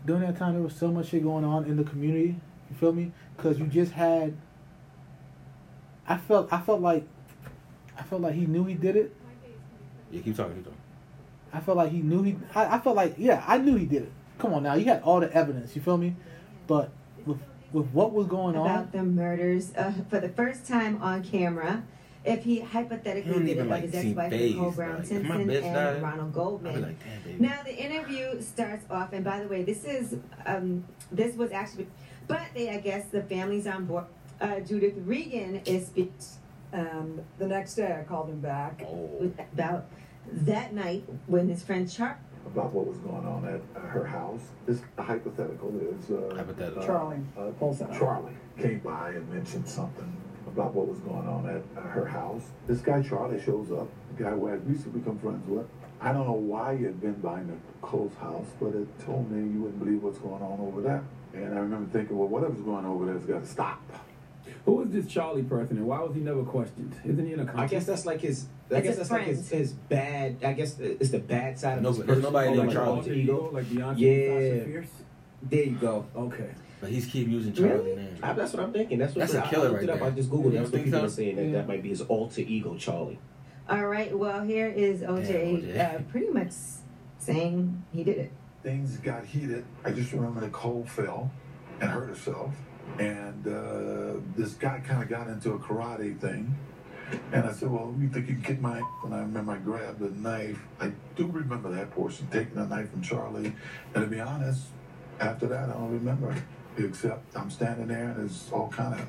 [0.05, 2.37] During that time, there was so much shit going on in the community.
[2.71, 3.13] You feel me?
[3.37, 4.37] Because you just had.
[6.07, 6.53] I felt.
[6.53, 7.05] I felt like.
[7.99, 9.15] I felt like he knew he did it.
[10.11, 10.79] Yeah, keep talking, keep talking.
[11.53, 12.37] I felt like he knew he.
[12.55, 14.13] I, I felt like yeah, I knew he did it.
[14.39, 15.75] Come on now, you had all the evidence.
[15.75, 16.15] You feel me?
[16.67, 16.91] But
[17.27, 17.39] with
[17.73, 21.85] with what was going on, about the murders uh, for the first time on camera.
[22.25, 25.07] If he hypothetically did even, it, like, like his see ex-wife face, Nicole Brown like,
[25.07, 26.83] Simpson my and died, Ronald Goldman.
[26.83, 27.41] like.
[27.41, 31.87] Now the interview starts off, and by the way, this is um, this was actually,
[32.27, 34.05] but they, I guess, the family's on board.
[34.41, 36.13] Uh, Judith Regan is speaking
[36.73, 38.83] And the next day I called him back.
[38.87, 39.87] oh, about
[40.31, 44.41] that night when his friend Char about what was going on at uh, her house.
[44.67, 46.83] This hypothetical is uh, Hypothetical.
[46.83, 47.89] uh, Charlie uh, Olsen.
[47.99, 50.11] Charlie came by and mentioned something
[50.47, 52.43] about what was going on at uh, her house.
[52.67, 55.67] This guy Charlie shows up, the guy who I recently become friends with.
[56.01, 59.63] I don't know why he had been by Nicole's house, but it told me you
[59.63, 61.05] wouldn't believe what's going on over there.
[61.35, 63.83] And I remember thinking, well, whatever's going on over there has got to stop.
[64.69, 66.95] Who is this Charlie person and why was he never questioned?
[67.03, 67.63] Isn't he in a country?
[67.63, 68.47] I guess that's like his.
[68.71, 70.45] I It's guess his that's like his, his bad.
[70.45, 72.23] I guess it's the bad side of No, his there's person.
[72.23, 72.99] nobody Oh, named like Charlie.
[72.99, 73.51] alter ego.
[73.51, 74.65] like Beyonce Yeah.
[74.65, 74.87] Fierce?
[75.43, 76.05] There you go.
[76.15, 76.51] Okay.
[76.83, 77.97] But he's keep using Charlie Really?
[77.97, 78.19] name.
[78.23, 78.99] I, that's what I'm thinking.
[78.99, 79.99] That's what That's a I, killer I right it up.
[80.01, 80.09] there.
[80.09, 80.53] I just googled.
[80.53, 80.61] You it.
[80.61, 81.07] That's what people so?
[81.07, 81.53] are saying that Yeah.
[81.53, 83.19] that might be his alter ego, Charlie.
[83.71, 84.17] All right.
[84.17, 85.79] Well, here is OJ, OJ.
[85.97, 86.53] Uh, pretty much
[87.19, 88.33] saying he did it.
[88.63, 89.65] things got heated.
[89.85, 91.31] I just remember Nicole fell
[91.81, 92.55] and hurt herself.
[92.99, 96.57] And uh, this guy kind of got into a karate thing.
[97.33, 98.85] And I said, Well, you think you can kick my ass?
[99.05, 100.61] And I remember I grabbed a knife.
[100.81, 103.55] I do remember that portion, taking a knife from Charlie.
[103.95, 104.67] And to be honest,
[105.21, 106.35] after that, I don't remember.
[106.77, 109.07] Except I'm standing there and there's all kind of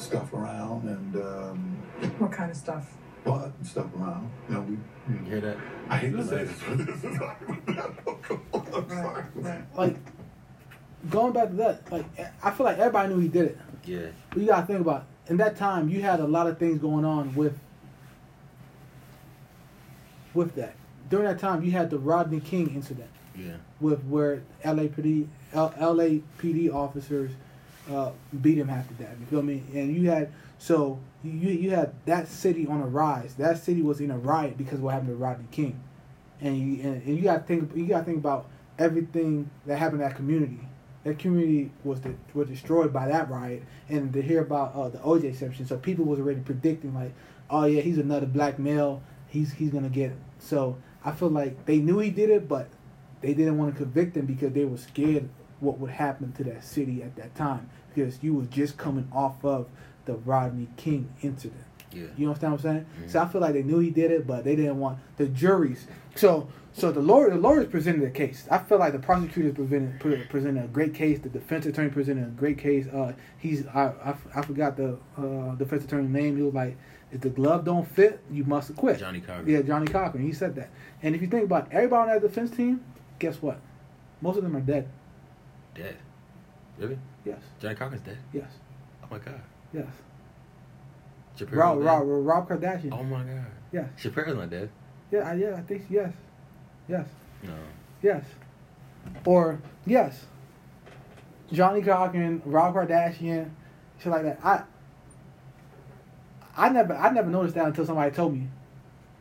[0.00, 1.76] stuff around and um,
[2.18, 2.92] What kind of stuff?
[3.24, 4.30] blood and stuff around.
[4.48, 4.76] You know, we.
[5.12, 5.56] You hear that?
[5.88, 7.18] I hate to say this, but this is
[8.54, 9.24] I'm sorry.
[9.76, 9.96] Like
[11.10, 12.04] going back to that, like
[12.42, 13.58] I feel like everybody knew he did it.
[13.84, 14.06] Yeah.
[14.30, 17.04] But you gotta think about in that time you had a lot of things going
[17.04, 17.58] on with
[20.34, 20.74] with that.
[21.08, 23.56] During that time you had the Rodney King incident Yeah.
[23.80, 27.30] with where LAPD L, LAPD officers
[27.90, 28.10] uh,
[28.42, 29.14] beat him half to death.
[29.20, 29.62] You feel me?
[29.74, 33.34] And you had so you you had that city on a rise.
[33.34, 35.80] That city was in a riot because of what happened to Rodney King,
[36.40, 38.46] and you and, and you got to think you got to think about
[38.78, 40.60] everything that happened in that community.
[41.06, 44.98] That community was de- was destroyed by that riot, and to hear about uh, the
[44.98, 47.14] OJ exception, so people was already predicting like,
[47.48, 49.04] oh yeah, he's another black male.
[49.28, 50.16] He's he's gonna get it.
[50.40, 52.70] So I feel like they knew he did it, but
[53.20, 55.28] they didn't want to convict him because they were scared
[55.60, 59.44] what would happen to that city at that time because you was just coming off
[59.44, 59.68] of
[60.06, 61.62] the Rodney King incident.
[61.96, 62.06] Yeah.
[62.16, 62.86] You understand what I'm saying?
[63.06, 63.10] Mhm.
[63.10, 65.86] So I feel like they knew he did it, but they didn't want the juries.
[66.14, 68.46] So so the lawyer the lawyers presented a case.
[68.50, 71.18] I feel like the prosecutors presented pre- presented a great case.
[71.20, 72.86] The defense attorney presented a great case.
[72.88, 76.36] Uh, he's I, I, I forgot the uh, defense attorney's name.
[76.36, 76.76] He was like,
[77.12, 78.98] if the glove don't fit, you must acquit.
[78.98, 79.48] Johnnie Cochran.
[79.48, 80.22] Yeah, Johnnie Cochran.
[80.22, 80.68] He said that.
[81.02, 82.80] And if you think about it, everybody on that defense team,
[83.18, 83.58] guess what?
[84.20, 84.88] Most of them are dead.
[85.74, 85.96] Dead.
[86.78, 86.98] Really?
[87.24, 87.40] Yes.
[87.60, 88.18] Johnnie Cochran's dead.
[88.32, 88.50] Yes.
[89.02, 89.40] Oh my god.
[89.72, 89.86] Yes.
[91.36, 91.82] Shapiro's Rob.
[91.82, 92.92] Rob, Rob Kardashian.
[92.92, 93.46] Oh my god.
[93.72, 93.88] Yes.
[93.96, 94.70] Shapiro's not dead.
[95.10, 96.12] Yeah, I- yeah, I think yes.
[96.88, 97.06] Yes.
[97.42, 97.54] No.
[98.02, 98.24] Yes.
[99.24, 100.26] Or yes.
[101.52, 103.50] Johnnie Cochran, Rob Kardashian,
[103.98, 104.40] shit like that.
[104.42, 104.62] I
[106.56, 108.48] I never I never noticed that until somebody told me.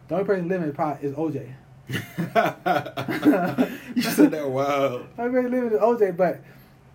[0.08, 1.52] The only person living is probably is OJ.
[3.96, 5.04] you said that wow.
[5.16, 6.42] The only person living is OJ, but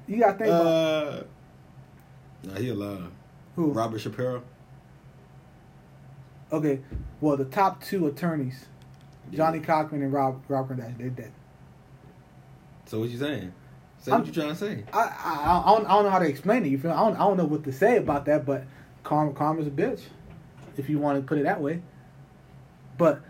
[0.07, 1.23] you gotta think about Uh,
[2.45, 3.11] no, he alive.
[3.57, 3.73] who.
[3.73, 4.43] Robert Shapiro.
[6.53, 6.81] Okay,
[7.21, 8.67] well the top two attorneys,
[9.33, 11.33] Johnnie Cochran and Rob Rob Kardashian, they're dead.
[12.87, 13.53] So what you saying?
[13.99, 14.85] Say I'm- what you trying to say.
[14.93, 16.69] I, I I don't, I don't know how to explain it.
[16.71, 16.91] You feel?
[16.93, 18.45] I don't I don't know what to say about that.
[18.45, 18.65] But
[19.05, 20.01] karma karma's a bitch,
[20.77, 21.83] if you want to put it that way.
[22.99, 23.21] But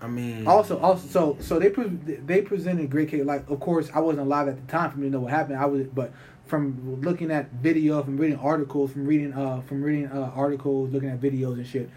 [0.00, 3.24] I mean, also also so so they pre- they presented great case.
[3.24, 5.58] Like of course I wasn't alive at the time for me to know what happened.
[5.58, 6.12] I was but
[6.46, 11.10] from looking at video, from reading articles, from reading uh from reading uh articles, looking
[11.10, 11.90] at videos and shit.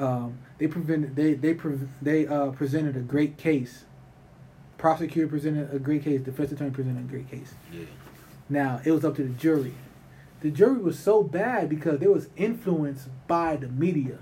[0.00, 3.84] Um, they prevented they they pre- they uh presented a great case.
[4.78, 6.22] Prosecutor presented a great case.
[6.22, 7.52] Defense attorney presented a great case.
[7.72, 7.84] Yeah.
[8.48, 9.74] Now it was up to the jury.
[10.40, 14.18] The jury was so bad because they was influenced by the media.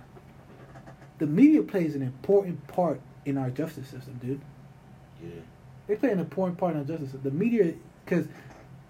[1.19, 4.41] The media plays an important part in our justice system, dude.
[5.23, 5.31] Yeah.
[5.87, 7.23] They play an important part in our justice system.
[7.23, 8.27] The media, because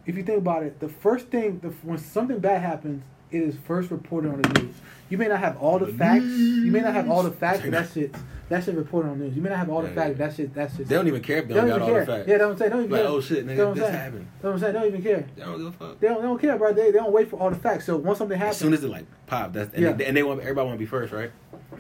[0.07, 3.57] if you think about it, the first thing, the, when something bad happens, it is
[3.67, 4.75] first reported on the news.
[5.11, 6.25] You may not have all the facts.
[6.25, 8.15] You may not have all the facts, but that shit,
[8.51, 9.37] that shit reported on the news.
[9.37, 10.11] You may not have all the Yeah, facts.
[10.19, 10.27] yeah.
[10.27, 10.87] That shit, that shit.
[10.89, 12.29] They don't even care if they, They don't, got all the facts.
[12.29, 12.65] Yeah, they don't say.
[12.65, 13.11] They don't even like, care.
[13.11, 14.27] oh shit, They nigga, this happened.
[14.43, 14.67] They don't say.
[14.67, 15.27] They don't even care.
[15.37, 16.01] They don't give a fuck.
[16.01, 16.73] They don't, they don't care, bro.
[16.75, 17.87] They, they don't wait for all the facts.
[17.87, 19.93] So once something happens, As soon as it like pop, that's and, Yeah.
[19.93, 21.31] they, and they want everybody want to be first, right?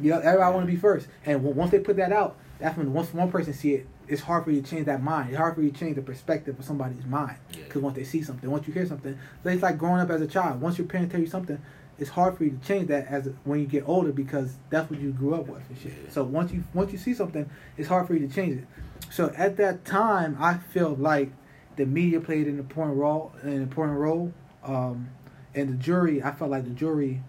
[0.00, 1.08] yeah, everybody want to be first.
[1.26, 4.44] And once they put that out, that's when once one person see it, it's hard
[4.44, 5.30] for you to change that mind.
[5.30, 7.36] It's hard for you to change the perspective of somebody's mind.
[7.52, 7.64] Yeah.
[7.64, 10.26] Because once they see something, once you hear something, it's like growing up as a
[10.26, 10.60] child.
[10.60, 11.60] Once your parents tell you something,
[11.98, 15.00] it's hard for you to change that as when you get older because that's what
[15.00, 15.92] you grew up with and shit.
[15.92, 16.10] Yeah.
[16.10, 18.66] So once you once you see something, it's hard for you to change it.
[19.10, 21.32] So at that time, I feel like
[21.76, 24.32] the media played an important role, an important role,
[24.64, 25.10] um,
[25.54, 26.22] and the jury.
[26.22, 27.20] I felt like the jury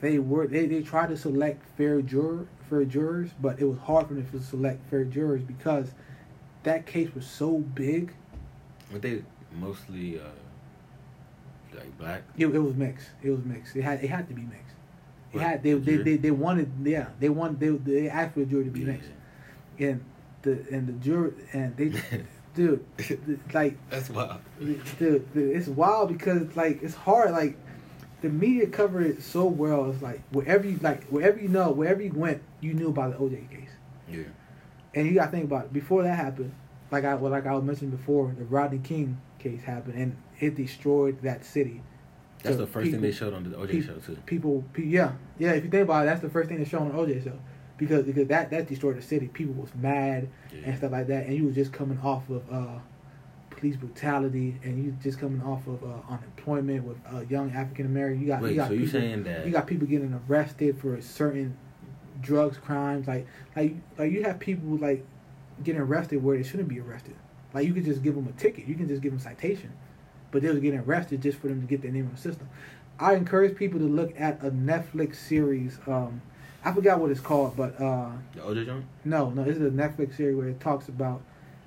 [0.00, 4.06] they were they, they tried to select fair juror fair jurors, but it was hard
[4.08, 5.90] for them to select fair jurors because
[6.62, 8.14] that case was so big.
[8.90, 9.22] But they
[9.60, 10.24] mostly uh,
[11.76, 12.22] like black.
[12.38, 13.10] It, it was mixed.
[13.22, 13.76] It was mixed.
[13.76, 14.74] It had it had to be mixed.
[15.34, 17.68] It had they, the they, they they wanted yeah they wanted they
[18.00, 18.86] they asked for the jury to be Yeah.
[18.86, 19.10] mixed
[19.78, 20.04] and
[20.42, 21.88] the and the jury and they
[22.54, 24.40] dude the- like That's wild.
[24.58, 27.56] dude, dude, it's wild because it's like it's hard like
[28.22, 32.00] the media covered it so well it's like wherever you like wherever you know wherever
[32.02, 33.70] you went you knew about the OJ case
[34.08, 34.22] Yeah.
[34.94, 36.54] and you got to think about it before that happened
[36.90, 40.54] like I well, like I was mentioning before the Rodney King case happened, and it
[40.54, 41.80] destroyed that city.
[42.42, 44.18] That's So the first thing they showed on the OJ show too.
[44.26, 45.52] People, pe- yeah, yeah.
[45.52, 47.38] If you think about it, that's the first thing they showed on the OJ show
[47.78, 49.28] because because that that destroyed the city.
[49.28, 50.28] People was mad
[50.64, 52.78] and stuff like that, and you was just coming off of uh,
[53.62, 58.20] police brutality, and you just coming off of uh, unemployment with uh, young African American.
[58.20, 59.46] You got you Wait, got so you people, saying that?
[59.46, 61.56] you got people getting arrested for certain
[62.20, 65.04] drugs crimes like like like you have people like
[65.64, 67.14] getting arrested where they shouldn't be arrested
[67.52, 69.72] like you could just give them a ticket you can just give them citation
[70.30, 72.48] but they was getting arrested just for them to get their name on the system
[73.00, 76.22] i encourage people to look at a netflix series um
[76.64, 78.84] i forgot what it's called but uh the OJ joint?
[79.04, 81.22] no no this is a netflix series where it talks about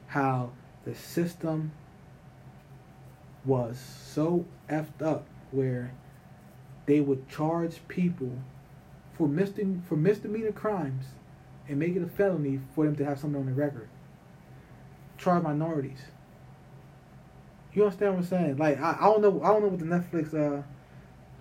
[0.08, 0.52] how
[0.86, 1.72] the system
[3.46, 5.94] was so effed up where
[6.86, 8.32] they would charge people
[9.14, 11.06] for misdem- for misdemeanor crimes
[11.68, 13.88] and make it a felony for them to have something on their record.
[15.18, 16.02] Charge minorities.
[17.74, 18.58] You understand what I'm saying?
[18.58, 20.64] Like I, I don't know I don't know what the Netflix uh,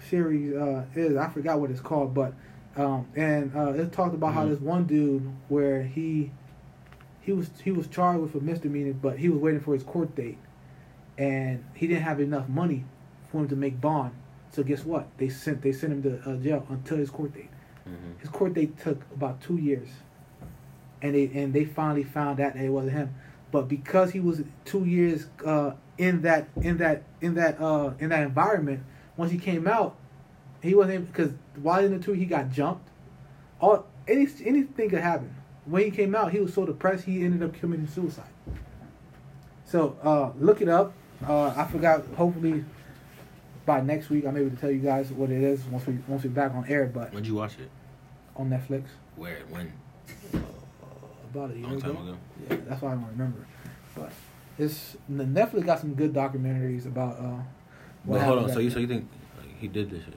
[0.08, 1.16] series uh, is.
[1.16, 2.34] I forgot what it's called, but
[2.76, 4.50] um, and uh, it talked about how Mhm.
[4.50, 6.32] this one dude where he
[7.20, 10.14] he was he was charged with a misdemeanor, but he was waiting for his court
[10.16, 10.38] date,
[11.18, 12.84] and he didn't have enough money
[13.30, 14.12] for him to make bond.
[14.50, 15.08] So guess what?
[15.18, 17.50] They sent they sent him to uh, jail until his court date.
[17.88, 18.20] Mm-hmm.
[18.20, 19.88] His court date took about two years,
[21.02, 23.14] and they and they finally found out that it wasn't him.
[23.50, 28.10] But because he was two years uh, in that in that in that uh, in
[28.10, 28.84] that environment,
[29.16, 29.96] once he came out,
[30.62, 32.88] he wasn't because while in the two he got jumped.
[33.60, 35.34] All any anything could happen.
[35.64, 38.28] When he came out, he was so depressed he ended up committing suicide.
[39.64, 40.92] So uh, look it up.
[41.26, 42.04] Uh, I forgot.
[42.16, 42.64] Hopefully,
[43.66, 46.24] by next week I'm able to tell you guys what it is once we once
[46.24, 46.86] we're back on air.
[46.86, 47.70] But When'd you watch it?
[48.36, 48.84] on Netflix
[49.16, 49.38] Where?
[49.48, 49.72] When?
[51.32, 52.02] about a year Long time ago.
[52.02, 52.16] ago.
[52.50, 53.46] Yeah, that's why I don't remember.
[53.94, 54.12] But
[54.58, 57.18] it's the Netflix got some good documentaries about.
[57.18, 57.42] Uh,
[58.04, 58.48] But hold on.
[58.52, 60.14] So you so you think like, he did this shit?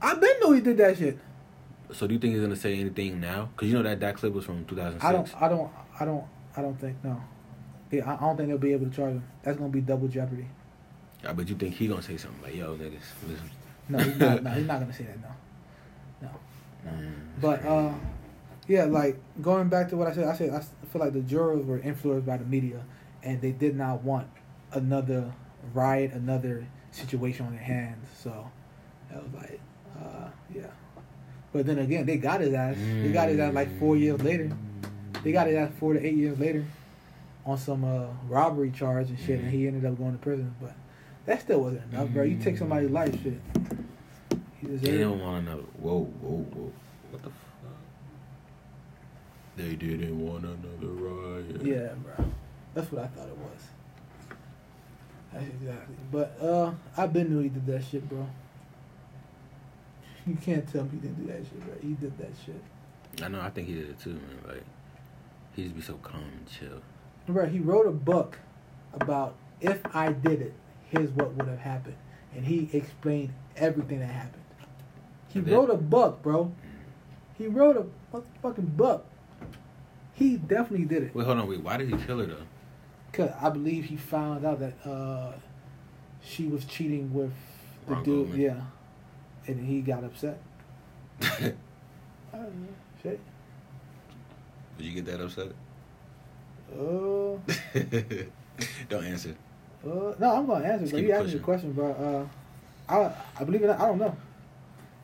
[0.00, 1.18] I been know he did that shit.
[1.92, 3.50] So do you think he's gonna say anything now?
[3.54, 5.04] Because you know that that clip was from 2006.
[5.04, 5.42] I don't.
[5.42, 5.70] I don't.
[6.00, 6.24] I don't.
[6.56, 7.22] I don't think no.
[7.92, 9.22] Yeah, I I don't think they'll be able to charge him.
[9.42, 10.46] That's gonna be double jeopardy.
[11.28, 13.50] I bet you think he gonna say something like, "Yo, niggas, listen."
[13.88, 14.42] No, he's not.
[14.42, 15.18] no, he's not gonna say that.
[15.20, 16.28] No.
[16.28, 16.90] No.
[16.90, 17.92] Mm, But uh,
[18.66, 21.64] yeah, like going back to what I said, I said I feel like the jurors
[21.66, 22.82] were influenced by the media,
[23.22, 24.26] and they did not want
[24.72, 25.32] another
[25.74, 28.08] riot, another situation on their hands.
[28.18, 28.50] So
[29.10, 29.60] that was like,
[30.00, 30.66] uh, yeah.
[31.52, 32.76] But then again, they got his ass.
[32.78, 34.50] They got his ass like four years later.
[35.22, 36.64] They got his ass four to eight years later
[37.44, 40.54] on some uh, robbery charge and shit, and he ended up going to prison.
[40.60, 40.74] But
[41.26, 42.24] that still wasn't enough, bro.
[42.24, 43.40] You take somebody's life, shit.
[44.60, 45.62] He They don't want another.
[45.78, 46.72] Whoa, whoa, whoa!
[47.10, 47.36] What the fuck?
[49.56, 51.62] They didn't want another riot.
[51.62, 52.24] Yeah, bro.
[52.74, 53.60] That's what I thought it was.
[55.32, 55.96] That's exactly.
[56.10, 58.26] But uh, I been knew he did that shit, bro.
[60.26, 61.74] You can't tell me he didn't do that shit, bro.
[61.82, 62.62] He did that shit.
[63.22, 63.40] I know.
[63.40, 64.38] I think he did it too, man.
[64.46, 64.64] Like
[65.54, 66.80] he just be so calm and chill.
[67.26, 68.38] Bro, he wrote a book
[68.94, 70.54] about if I did it,
[70.90, 71.96] here's what would have happened,
[72.34, 74.42] and he explained everything that happened.
[75.28, 76.52] He wrote a book, bro.
[77.38, 77.76] He wrote
[78.12, 79.06] a fucking book.
[80.14, 81.14] He definitely did it.
[81.14, 81.48] Wait, hold on.
[81.48, 82.36] Wait, why did he kill her though?
[83.12, 85.32] Cause I believe he found out that uh,
[86.22, 87.32] she was cheating with
[87.88, 88.34] the dude.
[88.34, 88.60] Yeah,
[89.46, 90.38] and he got upset.
[91.22, 91.54] I
[92.32, 92.68] don't know.
[93.02, 93.20] Shit.
[94.76, 95.52] Did you get that upset?
[96.72, 97.38] Uh,
[98.88, 99.34] don't answer.
[99.84, 101.00] uh, no, I'm gonna answer, Just bro.
[101.00, 101.90] You asked me the question, bro.
[102.88, 103.70] Uh, I I believe it.
[103.70, 104.16] I don't know.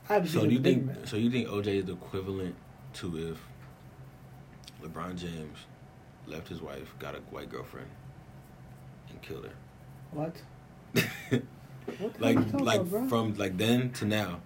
[0.08, 0.86] I So do you think?
[0.86, 1.06] man.
[1.06, 2.54] So you think OJ is the equivalent
[2.94, 3.38] to if
[4.82, 5.58] LeBron James
[6.26, 7.88] left his wife, got a white girlfriend,
[9.10, 9.52] and killed her?
[10.12, 10.34] what?
[11.98, 14.40] What like hell you talking like about, from like then to now.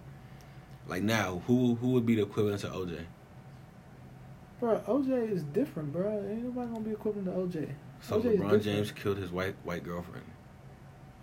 [0.89, 3.01] Like now, who who would be the equivalent to OJ?
[4.63, 6.09] Bro, OJ is different, bro.
[6.31, 7.69] Ain't nobody gonna be equivalent to OJ.
[8.01, 8.63] So OJ LeBron.
[8.63, 10.25] James killed his white white girlfriend.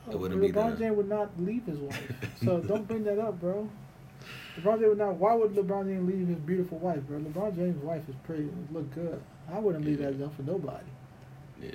[0.10, 2.14] It Oh, wouldn't be LeBron James would not leave his wife.
[2.44, 3.70] so don't bring that up, bro.
[4.58, 5.16] LeBron James would not.
[5.16, 7.18] Why would LeBron James leave his beautiful wife, bro?
[7.20, 9.22] LeBron James' wife is pretty, look good.
[9.50, 10.08] I wouldn't leave Yeah.
[10.10, 10.84] that young for nobody.
[11.62, 11.72] Yeah.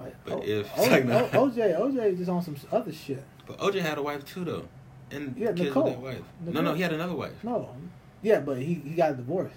[0.00, 1.04] Like, But O- if- O- like.
[1.34, 3.22] O- OJ, OJ is just on some other shit.
[3.46, 4.64] But OJ had a wife too though.
[5.10, 5.90] And Yeah, Nicole.
[5.96, 6.22] wife.
[6.40, 7.44] No, no, he had another wife.
[7.44, 7.68] No,
[8.22, 9.52] yeah, but he he got a divorce.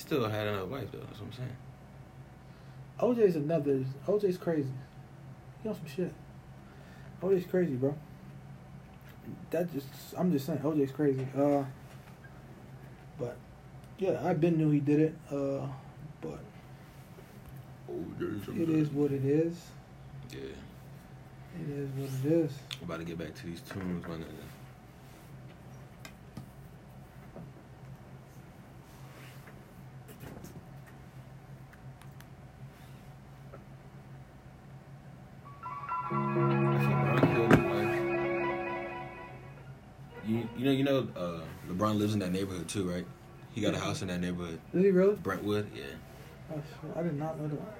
[0.00, 1.56] He still had another wife though, that's what I'm saying.
[3.00, 3.84] OJ's another.
[4.06, 4.72] OJ's crazy.
[5.62, 6.14] He on some shit.
[7.22, 7.94] OJ's crazy, bro.
[9.50, 9.88] That just.
[10.16, 11.26] I'm just saying, OJ's crazy.
[11.36, 11.64] Uh.
[13.18, 13.36] But,
[13.98, 15.14] yeah, I've been knew he did it.
[15.30, 15.66] Uh,
[16.22, 16.38] but
[17.92, 19.54] OJ it is what it is.
[20.30, 20.38] Yeah.
[21.60, 22.52] It is what it is.
[22.80, 24.49] I'm about to get back to these tunes, my nigga.
[41.98, 43.06] Lives in that neighborhood too, right?
[43.52, 45.16] He got a house in that neighborhood, Is he really?
[45.16, 45.70] Brentwood.
[45.74, 45.82] Yeah.
[46.52, 46.96] Oh, shit.
[46.96, 47.76] I did not know that.